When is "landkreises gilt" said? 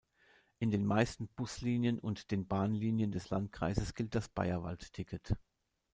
3.29-4.15